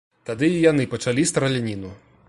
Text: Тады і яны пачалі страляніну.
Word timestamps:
Тады 0.29 0.47
і 0.53 0.63
яны 0.71 0.87
пачалі 0.95 1.27
страляніну. 1.33 1.95